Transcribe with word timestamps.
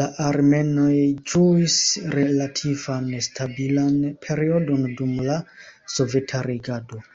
La 0.00 0.04
armenoj 0.26 0.92
ĝuis 1.32 1.80
relativan 2.14 3.10
stabilan 3.30 4.00
periodon 4.30 4.90
dum 5.02 5.14
la 5.30 5.44
soveta 6.00 6.50
regado. 6.52 7.08